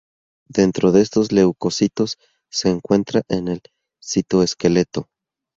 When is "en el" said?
3.29-3.61